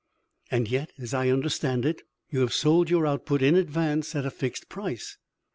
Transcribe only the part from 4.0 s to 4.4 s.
at a